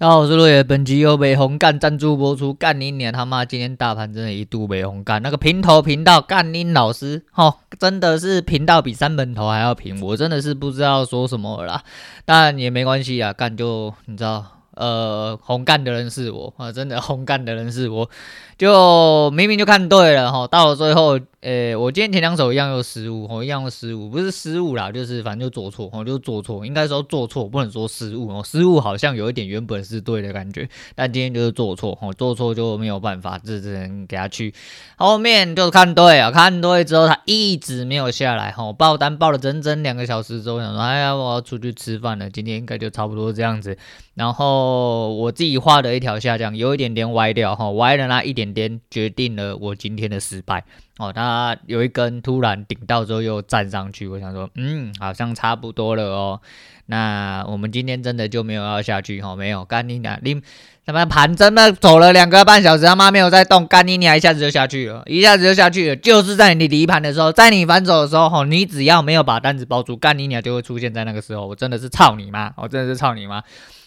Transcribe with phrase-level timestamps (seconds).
[0.00, 2.54] 大家好，我是陆野，本集由美红干赞助播出。
[2.54, 3.44] 干你娘他妈！
[3.44, 11.82] 今天大盘真的一度美红干，那个平头频道干你老师，哦，真的是频道比三本头还要平，我真的是不知道说什么了，
[12.24, 14.59] 但也没关系啊，干就你知道。
[14.74, 18.08] 呃，红干的人是我啊，真的红干的人是我，
[18.56, 34.54] 就明明就看对了哈，到了最后，诶、我今天前两手一样有失误，哦，一样有失误，不是失误啦，就是反正就做错，哦，就做错，应该说做错，不能说失误哦，失误好像有一点原本是对的感觉，但今天就是做错，哦，做错就没有办法，这只能给他去，
[34.96, 43.76] 后面就看对啊，看对之后他一直没有下来，哈，爆单爆了整整两个小时之后，想说，哎呀，我要出去吃饭了，今天应该就差不多这样子。
[44.14, 50.62] 然后哦我自己画的一条下降，有一点点歪掉哈，歪了那一点点决定了我今天的失败
[50.98, 51.12] 哦。
[51.12, 56.40] 它有一根突然顶到之后又站上去，我想说，嗯，好像差不多了哦。
[56.86, 60.42] 那我们今天真的就没有要下去哈，没有干你娘，你
[60.90, 73.40] 他妈盘真的走了两个半小时，他妈没有在动，干你娘一下子就下去了，一下子就下去了，就是在你离盘的时候，在你反手的时候吼，你只要没有把单子包住，干你娘就会出现在那个时候，我真的是操你妈，我真的是操你妈。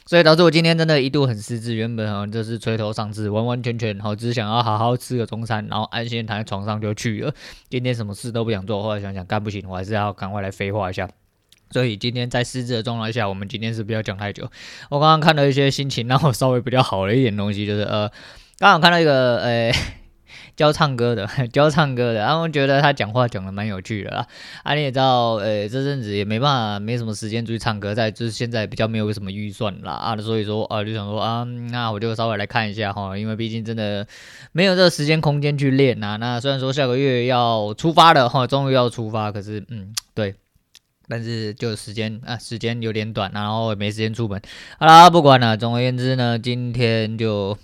[0.06, 7.34] 所以导致我今天真的一度很失智，原本哈就是垂头丧志，完完全全好只想要好好吃个中餐，然后安心躺在床上就去了。
[7.70, 11.08] 今天什么事都不想做，后来想想干不行，我还是要赶快来废话一下。
[11.74, 14.50] 所以今天在失智的状态下，我们今天是不要讲太久。
[14.90, 18.08] 我刚刚看到一些心情让我稍微比较好的一点东西，就是呃，
[18.60, 19.74] 刚刚看到一个呃。
[20.56, 24.28] 教唱歌的， 教唱歌的，然后觉得他讲话讲的蛮有趣的啦。
[24.62, 34.06] 啊，你也知道，呃、这阵子也没办法，没什么时间出去唱歌，在就是现在比较没有什么预算啦啊，所以说啊，就想说啊，那我就稍微来看一下哈，因为毕竟真的
[34.52, 36.18] 没有这个时间空间去练呐。
[36.20, 40.36] 那虽然说下个月要出发了哈，终于要出发，可是嗯，对，
[41.08, 44.42] 但是就时间啊，时间有点短，然后也没时间出门。
[44.80, 47.58] 好啦，不管了，总而言之呢，今天就，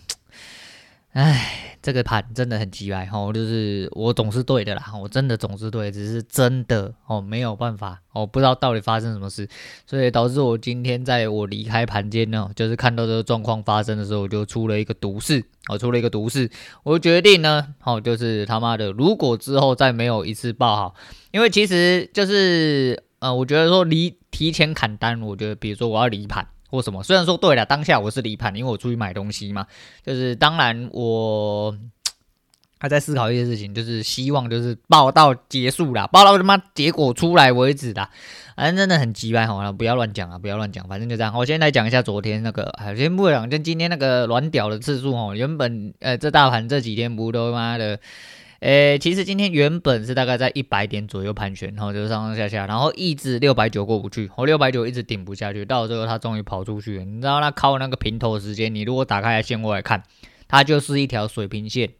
[1.14, 1.66] 唉。
[1.82, 9.48] 这个盘真的很奇怪哦，就是我总是对的啦，我真的总是对，只是真的哦没有办法哦，不知道到底发生什么事，
[9.88, 16.52] 所以导致我今天在我离开盘间呢，就是看到这个状况发生的时候，我就出了一个毒誓，我出了一个毒誓，
[16.84, 20.96] 我决定呢，哦就是他妈的，如果之后再没有一次爆好，
[21.32, 26.48] 因为其实就是呃，我觉得说离提前砍单，我觉得比如说我要离盘。
[26.72, 27.02] 或什么？
[27.02, 29.66] 虽然说对了，当下我是离盘，因为我出去买东西嘛。
[30.06, 31.76] 就是当然我
[32.78, 38.12] 还在思考一些事情，就是希望就是报到结束啦，报到他妈结果出来为止啦。
[38.56, 40.88] 反正真的很急掰，好了，不要乱讲啊，不要乱讲。
[40.88, 41.36] 反正就这样。
[41.36, 45.34] 我先来讲一下昨天那个，哎，先不讲，就今天那个软屌的次数哦。
[45.36, 48.00] 原本呃，这大盘这几天不都妈的。
[48.62, 57.06] 诶，其实今天原本是大概在一百点左右盘旋，然后就是上上下下，然后一直六百九过不去，我六百九一直顶不下去，到最后它终于跑出去了。
[57.06, 60.04] 你知道它靠那个平头时间，你如果打开线过来看，
[60.50, 61.92] 它就是一条水平线，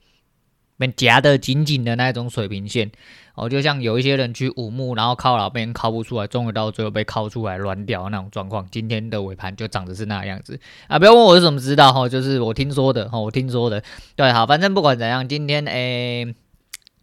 [0.78, 2.92] 被夹得紧紧的那种水平线。
[3.36, 8.68] 哦，就像有一些人去五木，然后靠老被人靠不出来，终于到最后被靠出来软掉那种状况。
[8.70, 10.60] 今天的尾盘就长得是那样子
[10.90, 11.00] 啊！
[11.00, 13.82] 不要问我是怎么知道哈，就是我听说的哈，我听说的。
[14.18, 16.36] 对，好，反正不管怎样，今天诶。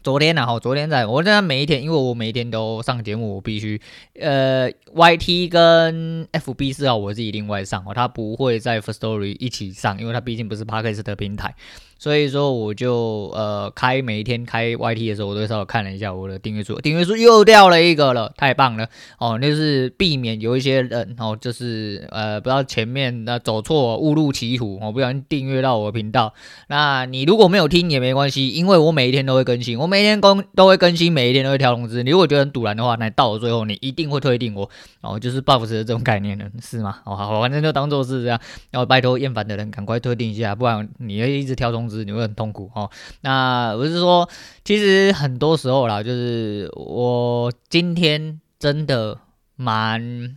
[0.06, 3.80] 昨天呢，哈，昨天在我在每一天，因为我每一天都上节目，我必须，
[4.20, 11.52] 呃，YT 跟 FB 四号我自己另外上，哦，他不会在 First Story 一起上，因为他毕竟不是 Parkes 的平台。
[11.98, 19.38] 所以说我就呃开每一天开 YT 的时候，我都稍微看了一下我的订阅数，订阅数又掉了一个了，太棒了哦！
[19.40, 26.34] 那就是避免有一些人哦，就是呃不知道前面那走错误入歧途，我不小心订阅到我的频道。
[26.68, 32.02] 那你如果没有听也没关系，因为我每一天都会更新，我每天更都会更新，每一天都会调通知。
[32.02, 34.68] 你如果觉得很堵然的话，那到了最后你一定会退订我
[35.00, 36.98] 哦，就是 buff 的这种概念的是吗？
[37.04, 38.38] 哦好，反正就当做是这样。
[38.70, 41.54] 然后拜托厌烦的人赶快退订一下，不然你会一直
[42.04, 42.90] 你会很痛苦哦。
[43.20, 44.28] 那我是说，
[44.64, 49.18] 其实很多时候啦，就是我今天真的
[49.56, 50.36] 蛮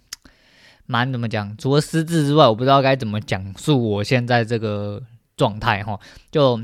[0.86, 1.56] 蛮怎么讲？
[1.58, 5.02] 除了失智之外，我不知道该怎么讲述我现在这个
[5.36, 6.00] 状态哈。
[6.32, 6.60] 就。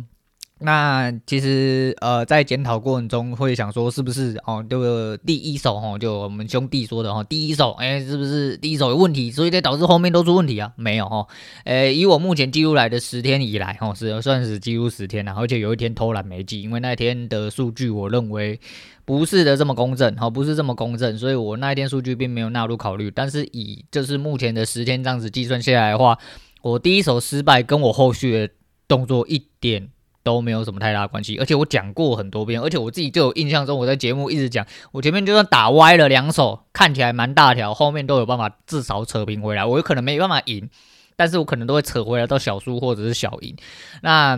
[0.57, 10.71] 那其实呃，在检讨过程中会想说，是不是哦，这个第一手哈，就我们兄弟说的哈，第一手哎，是不是第一手有问题，所以才导致后面都出问题啊？
[10.77, 11.27] 没有哈，
[11.65, 18.57] 诶，以我目前记录来的十天以来哈，是算是记录十天了，而且有一天偷懒没记，因为那天的数据我认为
[19.03, 23.11] 不是的这么公正，哈，不是这么公正，所以我那一天数据并没有纳入考虑。
[23.11, 26.17] 但是以就是目前的十天这样子计算下来的话，
[26.61, 28.49] 我第一手失败跟我后续的
[28.87, 29.89] 动作一点。
[30.25, 39.63] 都没有什么太大关系，而且我讲过很多遍，而且我自己就有印象中，我在节目一直讲，我前面就算打歪了两手，看起来蛮大条，后面都有办法至少扯平回来。
[39.63, 40.68] 我有可能没办法赢，
[41.16, 43.56] 但是我可能都会扯回来到小输或者是小赢。
[44.01, 44.36] 那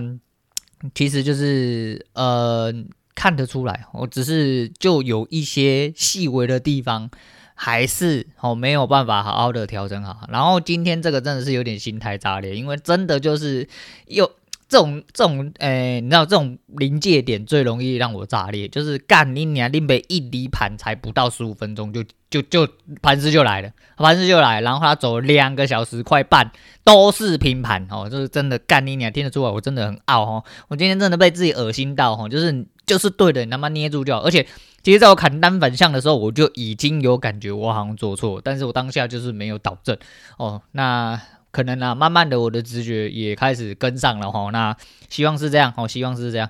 [0.94, 2.74] 其实就是呃
[3.16, 7.10] 看得出来，我只是就有一些细微的地方
[7.56, 10.28] 还是哦没有办法好好的调整好。
[10.28, 13.66] 然后今天这个真的是有点心态炸裂，因为真的就是
[14.08, 14.30] 又。
[14.70, 22.68] 这种这种，诶、你知道这种临界点最容易让我炸裂，就是干你娘，林北一离盘才不到十五分钟，就就就
[23.02, 26.52] 盘势就来了，盘势就来，然后他走两个小时快半
[26.84, 34.46] 都是平盘哦，就是真的干你娘，听得出来我真的很傲哦，我今天真的被自己恶心到哦，就是就是对的，你他妈捏住就好，而且
[34.84, 39.98] 其实在我砍单反向的时候，我就已经有感觉我好像做错，但是我当下就是没有导正
[40.38, 41.18] 哦，那。
[41.52, 44.50] 可能啊，慢慢的我的直觉也开始跟上了哈。
[44.52, 44.76] 那
[45.10, 46.50] 希望是这样，好，希望是这样。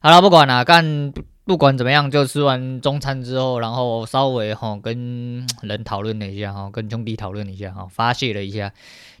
[0.00, 1.12] 好了，不管了，干
[1.44, 8.72] 不管怎么样，就吃完中餐之后，然后稍微哈跟人讨论了一下哈，跟兄弟讨论一下哈，发泄了一下，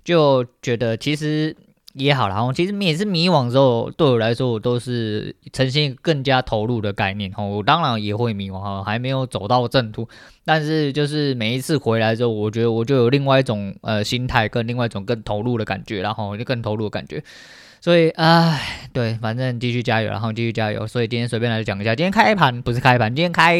[0.04, 1.56] 就觉得其实。
[1.94, 7.30] 也好啦，然后其实每次迷惘的时候，对我来说，我都是呈现更加投入的概念。
[7.32, 10.08] 吼，我当然也会迷惘哈，还没有走到正途，
[10.44, 17.22] 但是就是每一次回来之后，我觉得我就有另外一种呃心态，跟另外一种更投入的感觉，然后就更投入的感觉。
[17.80, 20.86] 所以，唉，对，反正继续加油，然后继续加油。
[20.86, 23.58] 所以今天随便来讲一下，今天开盘不是开盘，今天开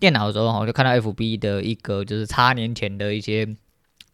[0.00, 3.46] 电脑的时候，我就看到 FB 的一个就是差年前的一些。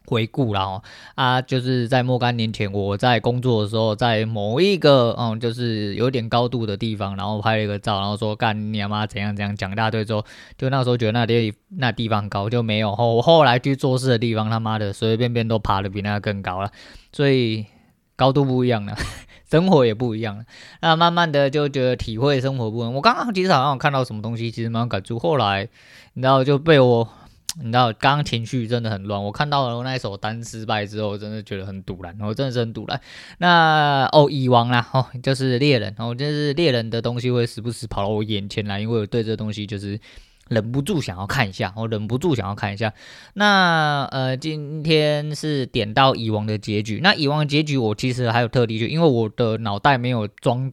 [0.09, 0.83] 回顾了哦，
[1.13, 10.25] 啊，就是在若干年前，我在工作的时候，在某一个嗯，就是有点高度的地方，然后拍了一个照，然后说干你妈怎样怎样讲一大堆之后，
[10.57, 16.71] 就那时候觉得那地那地方高就没有，后我后来去做事的地方，他妈的随随便便都爬的比那更高了，
[17.13, 17.67] 所以
[18.15, 18.97] 高度不一样了，
[19.51, 20.43] 生活也不一样了，
[20.81, 22.93] 那慢慢的就觉得体会生活不一样。
[22.95, 25.69] 我刚刚其实好像看到什么东西，其实蛮感触，后来
[26.13, 27.07] 你知道就被我。
[27.57, 29.23] 你知道，刚刚情绪真的很乱。
[29.23, 33.01] 我看到了那一首单失败之后，真的觉得很赌烂，我真的是很堵然。
[33.39, 39.99] 那哦，蚁王啦，哦，就是猎人，哦，就是猎人的东西会时不时跑到我眼前来，因为我对这东西就是
[40.47, 42.93] 忍不住想要看一下，我忍不住想要看一下。
[43.33, 46.99] 那呃，今天是点到蚁王的结局。
[47.01, 50.71] 那蚁王的结局，我其实还有特地去，因为我的脑袋没有装。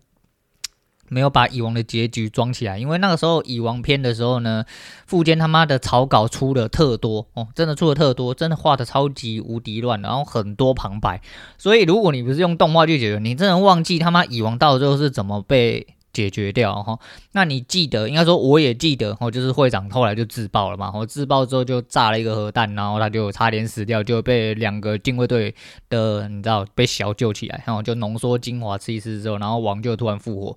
[1.08, 4.64] 没有把蚁王的结局装起来，因为那个时候蚁王篇的时候呢，
[5.06, 11.20] 富坚他妈的草稿出的特多哦，真的出的特多，真的画的超级无敌乱，然后很多旁白，
[11.58, 16.98] 所以如果你不是用动画去解决，你真的忘记他妈蚁王到最后是怎么被解决掉哈。
[17.32, 25.54] 那你记得，应该说我也记得哦，就是会长后来就自爆了嘛，我自爆之后就炸了一个核弹，然后他就差点死掉，就被两个禁卫队
[25.90, 30.56] 的你知道被小救起来，然后就浓缩精华吃一吃之后，然后王就突然复活。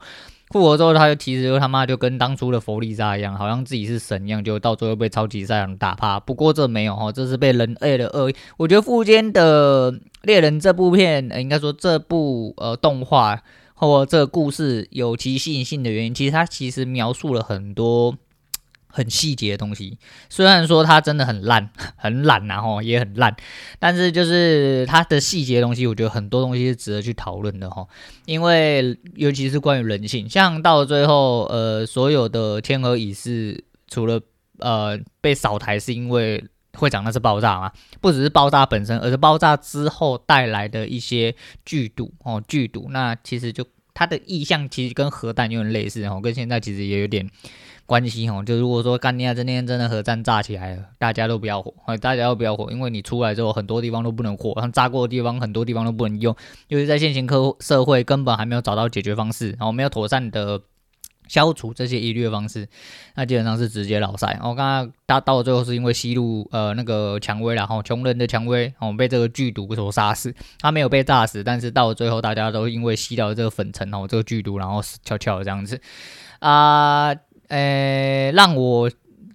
[0.49, 6.19] 复活之后，他就其实就他妈就跟当初的弗利萨一样，好像自己是神一样，就到最后被超级赛亚人打趴。
[6.19, 8.31] 不过这没有哈，这是被人 A 的恶。
[8.57, 9.93] 我觉得富坚的
[10.23, 13.41] 猎人这部片，呃、应该说这部呃动画
[13.75, 18.17] 或这个故事有其吸引性的原因，其实它其实描述了很多。
[18.91, 19.97] 很细节的东西，
[20.29, 23.35] 虽然说它真的很烂， 很懒然后也很烂，
[23.77, 27.87] 但是就是它的细节东西，我觉得很多东西是值得去讨论的哈。
[28.25, 34.19] 因为尤其是关于人性，像到最后，呃，所有的天河乙是除了
[34.57, 36.43] 呃被扫台是因为
[36.73, 37.71] 会长那次爆炸嘛，
[38.01, 41.35] 不只是爆炸本身，而是爆炸之后带来的一些
[41.65, 42.87] 剧毒哦，剧毒。
[42.89, 43.65] 那其实就
[43.99, 47.29] 它的意向其实跟核弹有点类似哦，跟现在其实也有点。
[47.85, 56.35] 关系哦，就如果说干尼亚今天真的核战炸起来了，大家都不要火，大家都不要火，因为你出来之后很多地方都不能火，像炸过的地方很多地方都不能用，
[56.67, 60.61] 因为在现行科社会根本还没有找到解决方式，然后没有妥善的
[61.29, 62.67] 消除这些疑虑的方式，
[63.15, 64.27] 那基本上是直接老塞。
[64.41, 75.79] 我刚刚他到最后是因为吸入呃那个蔷薇然后穷人的蔷薇哦被这个剧毒所杀死，他没有被炸死，但是到了最后大家都因为吸到这个粉尘哦这个剧毒然后死翘翘这样子
[76.39, 77.15] 啊。
[77.49, 78.91] 诶，让我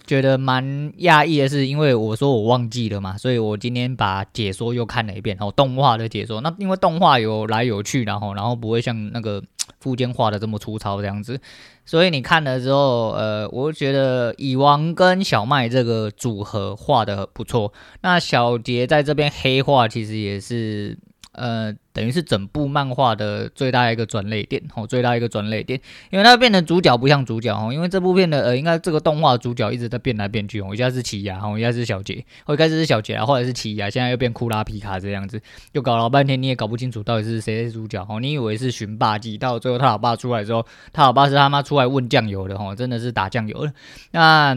[0.06, 0.64] 觉得蛮
[0.98, 6.40] 讶异的是，因为我说我忘记了嘛，所以我今天把解说又看了一遍，然后动画的解说。
[6.40, 9.42] 那因为动画有来有去，然后然后不会像那个
[9.80, 11.40] 附件画的这么粗糙这样子，
[11.84, 17.72] 所以你看了之后，呃，我觉得蚁王跟小麦这个组合画的不错。
[18.02, 20.98] 那小杰在这边黑化，其实也是。
[21.34, 35.40] 呃，等于是整部漫画的最大一个转捩点，吼，最大一个转捩点，因为它变成主角不像主角，吼，因为这部片的呃，应该这个动画主角一直在变来变去，吼，一下是奇犽，吼，一下是小杰，或一开始是小杰啊，后来是奇犽，现在又变库拉皮卡这样子，
[35.72, 43.72] 就搞了半天你也搞不清楚到底是谁是主角，吼，你以为是寻霸记，到最后他老爸出来之后，他老爸是他妈出来问酱油的，吼，真的是打酱油的。
[44.12, 44.56] 那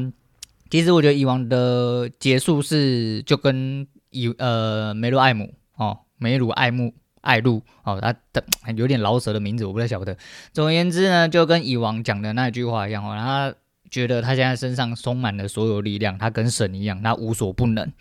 [0.70, 6.00] 其实我觉得以往的结束是就跟以呃梅洛艾姆哦。
[6.18, 8.44] 梅鲁爱慕爱露哦，他的
[8.76, 10.18] 有点老舍的名字，我不太晓得。
[10.54, 13.54] 总而言之呢，就跟以往讲的那句话一样哦，他
[13.90, 17.92] 觉得他现在身上充满了所有力量，他跟神一样，他无所不能，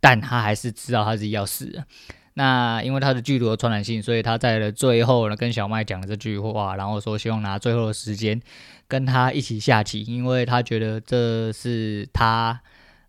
[0.00, 1.84] 但他还是知道他自己要死了。
[2.34, 8.40] 那因为他的剧毒的传染性，所以他在了最后呢，跟小麦讲了这句话，然后说希望拿最后的时间
[8.88, 12.58] 跟他一起下棋，因为他觉得这是他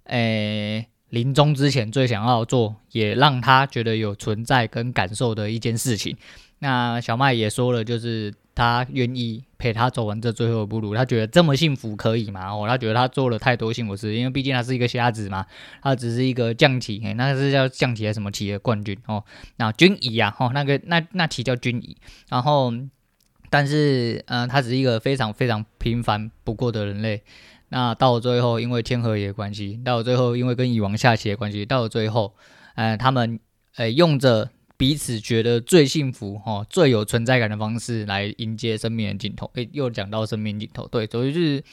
[0.05, 6.17] 诶临终之前最想要做，也让他觉得有存在跟感受的一件事情。
[6.59, 8.33] 那小麦也说了，就是。
[8.55, 12.53] 他愿意陪他走完这最后一步路，他觉得这么幸福可以吗？
[12.53, 15.43] 哦，他觉得他做了太多幸福事，因为毕竟他是一个瞎子嘛，
[15.81, 19.23] 他只是一个降棋，哎，那是叫降棋还是什么棋的冠军哦？
[19.55, 21.97] 那军医呀，哦，那个那那棋叫军医，
[22.29, 22.71] 然后
[23.49, 27.23] 但是嗯、他只是一个非常非常平凡不过的人类。
[27.73, 32.33] 那到了最后，因为天河也关系，到了最后，因为跟禹王下棋的关系，到了最后，
[32.75, 33.37] 呃，他们
[33.75, 34.49] 呃用着。
[34.75, 39.49] 彼此觉得最幸福、哈最有存在感的方式来迎接生命的尽头。
[39.53, 41.63] 诶、又讲到生命尽头，对，所以就是，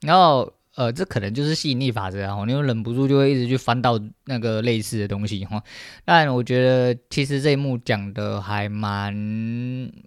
[0.00, 0.52] 然后。
[0.78, 5.60] 呃，这可能就是吸引力法则啊，你又忍不住就会一直去翻到那个类似的东西哈。
[6.04, 9.12] 但我觉得其实这一幕讲的还蛮，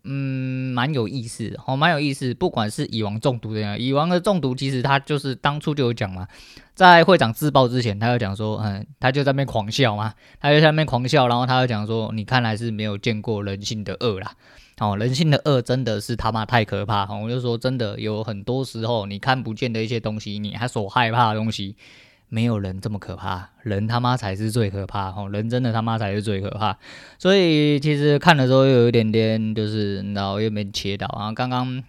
[0.05, 2.33] 嗯，蛮有意思的，哦，蛮有意思。
[2.35, 6.25] 不管是蚁王中毒的呀，蚁王的中毒其实他就是当初就有讲嘛，
[6.73, 14.31] 在会长自爆之前，他就讲说，嗯，他就在那边狂笑嘛，他就在那边狂笑，然后他就讲说，你看来是没有见过人性的恶啦。
[14.79, 17.07] 哦，人性的恶真的是他妈太可怕！
[17.13, 21.75] 我就说真的，有很多时候你看不见的一些东西，你还所害怕的东西，
[22.29, 25.09] 没有人这么可怕，人他妈才是最可怕！
[25.09, 26.77] 哦，人真的他妈才是最可怕。
[27.19, 31.83] 所以其实看的时候又有一点点，就是然后又没切到啊，刚刚。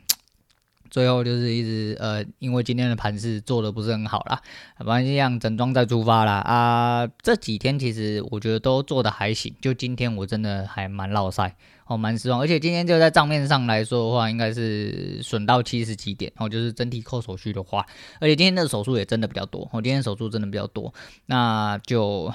[0.93, 4.39] 最后就是一直呃，因为今天的盘势做的不是很好啦，
[4.77, 7.09] 反正这样整装再出发啦啊！
[7.23, 11.57] 这几天其实我觉得都做的还行，就今天我真的还蛮落赛
[11.87, 12.39] 哦，蛮失望。
[12.39, 17.87] 而且今天就在账面上来说的话，应该是损到七十几点哦，就是整体扣手续的话，
[18.21, 20.93] 而且今天的手术也真的比较多哦，今天手术真的比较多，
[21.25, 22.31] 那就。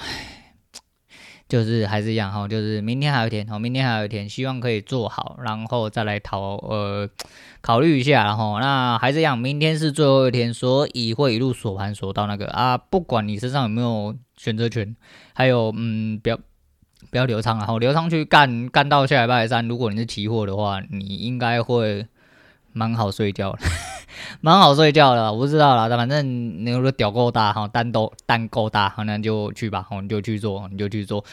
[1.48, 7.10] 就是还是一样哈，就是明天还有一天，好，明天还有一天，希望可以做好，然后再来讨呃
[7.62, 14.96] 考虑一下，然后那还是一样，明天是最后一天，所以会一路锁盘锁到那个啊，不管你身上有没有选择权，
[15.34, 16.38] 还有嗯，不要
[17.10, 22.06] 不要留仓，然后留仓去干干到下礼拜三，如果你是期货的话，你应该会
[22.74, 23.58] 蛮好睡觉。
[24.42, 31.24] 蛮好睡觉的，我不知道啦，反正你如果屌够大哈，单都单够大，那就去吧，你就去做，你就去做。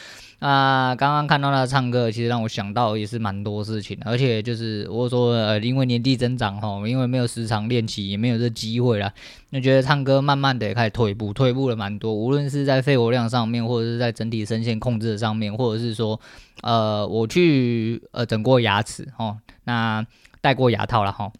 [0.40, 9.10] 啊，刚刚看到他唱歌，其实让我想到也是蛮多事情，而且就是我说，呃，因为年纪增长哈，因为没有时常练习，也没有这机会啦，
[9.50, 16.20] 就觉得唱歌慢慢的也开始退步，退步了蛮多，无论是在肺活量上面，或者是在整体声线控制上面，或者是说，
[16.60, 20.04] 呃，我去呃整过牙齿哦，那
[20.42, 21.32] 戴过牙套了哈。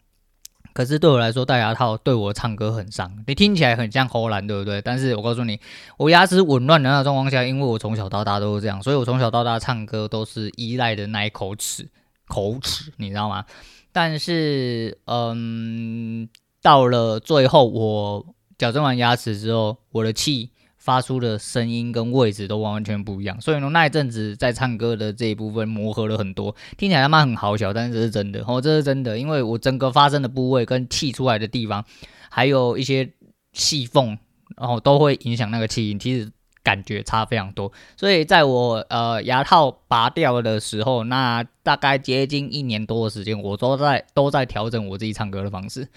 [0.74, 3.10] 可是对我来说，戴牙套对我唱歌很伤。
[3.26, 4.82] 你听起来很像喉兰，对不对？
[4.82, 5.58] 但是我告诉你，
[5.96, 11.88] 我牙齿紊乱的那种状况下，因为我从小到大都是这样，所以我从小到大唱歌都是依赖的那一口齿，
[12.26, 13.44] 口齿，你知道吗？
[13.92, 16.28] 但是，嗯，
[16.60, 18.26] 到了最后，我
[18.58, 20.50] 矫正完牙齿之后，我的气。
[20.84, 31.82] 发出的声音跟位置都完完全不一样，所以呢，那一阵子在唱歌的这一部分磨合了很多，听起来他妈很好笑，但是这是真的哦，这是真的，因为我整个发声的部位跟气出来的地方，
[32.28, 33.10] 还有一些
[33.54, 34.18] 细缝，
[34.58, 36.30] 然后都会影响那个气音，其实
[36.62, 37.72] 感觉差非常多。
[37.96, 45.88] 所以在我呃牙套拔掉的时候，那大概接近一年多的时间，我都在都在调整我自己唱歌的方式。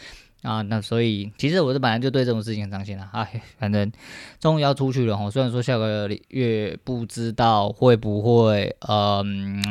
[0.44, 3.91] 啊，那所以其实我是本来就对这种事情很伤心了，哎， 反正
[4.39, 5.29] 终于要出去了哈。
[5.29, 9.62] 虽然说下个月不知道会不会，嗯，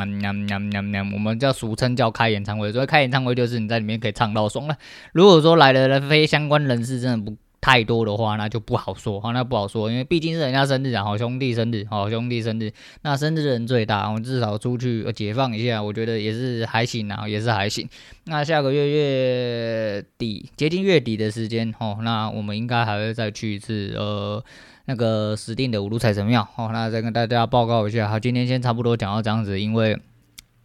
[1.13, 4.77] 我们叫俗称叫开演唱会，所以开演唱会就是你在里面可以唱到爽了。
[5.13, 7.37] 如果说来的非相关人士真的不。
[7.67, 17.89] 太多的话，那就不好说，好，那不好说，因为毕竟是人家生日啊，好兄弟生日，好兄弟生日，那生日的人最大，我们至少出去解放一下，我觉得也是还行啊，也是还行。
[18.27, 24.41] 那下个月月底，接近月底的时间，哦，那我们应该还会再去一次，呃，
[24.85, 29.99] 那个石碇的五路财神庙，好，那再跟大家报告一下，好，今天先差不多讲到这样子，因为。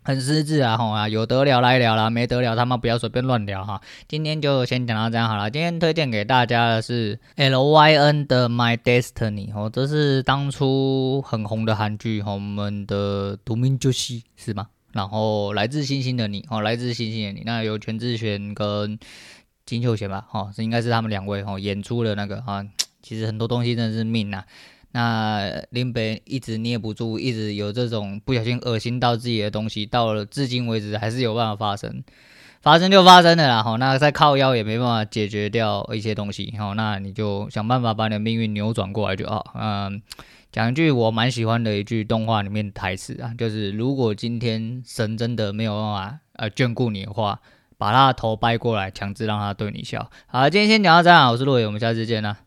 [0.04, 3.80] 很失智啊，吼啊，有得聊来聊啦，没得聊他妈不要随便乱聊哈。
[4.08, 5.52] 今天就先讲到这样好了。
[5.52, 14.68] 今天推荐给大家的是 LYN 的 My Destiny，哦，这是当初很红的韩剧，我们的独命救星是吗？
[14.92, 18.98] 然后来自星星的你，哦，来自星星的你，那有全智贤跟
[19.66, 22.66] 金秀贤吧，哦，这应该是他们两位哦演出的那个啊。
[23.04, 24.44] 其实很多东西真的是命呐。
[24.94, 32.04] 那林北一直捏不住，一直有这种不小心恶心到自己的东西，到了至今为止还是有办法发生，
[32.62, 33.64] 发生就发生了啦。
[33.64, 36.54] 吼，那再靠腰也没办法解决掉一些东西。
[36.60, 39.54] 吼，那你就想办法把你的命运扭转过来就好。
[39.58, 40.02] 嗯，
[40.52, 47.40] 讲一句我蛮喜欢的一句动画里面的台词啊，就是如果今天神真的没有办法呃眷顾你的话，
[47.78, 50.12] 把他的头掰过来，强制让他对你笑。
[50.28, 52.38] 好，今天先讲到这样，我是洛伟，我们下次见啦。